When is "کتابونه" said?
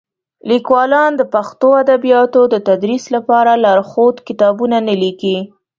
4.27-4.77